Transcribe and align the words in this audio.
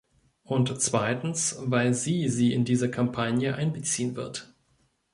Und 0.41 0.81
zweitens, 0.81 1.57
weil 1.59 1.93
sie 1.93 2.27
sie 2.27 2.53
in 2.53 2.65
diese 2.65 2.89
Kampagne 2.89 3.53
einbeziehen 3.53 4.15
wird. 4.15 4.51